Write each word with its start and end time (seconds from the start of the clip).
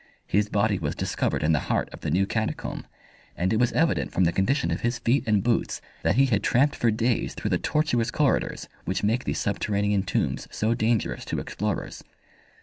His 0.25 0.49
body 0.49 0.79
was 0.79 0.95
discovered 0.95 1.43
in 1.43 1.51
the 1.51 1.59
heart 1.69 1.87
of 1.93 1.99
the 2.01 2.09
new 2.09 2.25
catacomb, 2.25 2.87
and 3.37 3.53
it 3.53 3.59
was 3.59 3.71
evident 3.73 4.11
from 4.11 4.23
the 4.23 4.31
condition 4.31 4.71
of 4.71 4.81
his 4.81 4.97
feet 4.97 5.23
and 5.27 5.43
boots 5.43 5.79
that 6.01 6.15
he 6.15 6.25
had 6.25 6.41
tramped 6.41 6.75
for 6.75 6.89
days 6.89 7.35
through 7.35 7.51
the 7.51 7.59
tortuous 7.59 8.09
corridors 8.09 8.67
which 8.85 9.03
make 9.03 9.25
these 9.25 9.37
subterranean 9.37 10.01
tombs 10.01 10.47
so 10.49 10.73
dangerous 10.73 11.23
to 11.25 11.37
explorers. 11.39 12.03